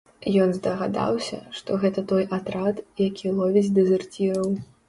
Ён 0.43 0.53
здагадаўся, 0.53 1.37
што 1.59 1.77
гэта 1.85 2.05
той 2.13 2.23
атрад, 2.39 2.83
які 3.07 3.35
ловіць 3.41 3.73
дэзерціраў. 3.81 4.49